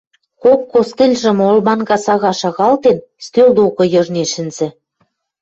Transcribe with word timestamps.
Кок 0.43 0.61
костыльжым 0.71 1.37
олманга 1.49 1.97
сага 2.05 2.31
шагалтен, 2.41 2.97
стӧл 3.25 3.49
докы 3.57 3.83
йыжнен 3.93 4.27
шӹнзӹ. 4.33 4.67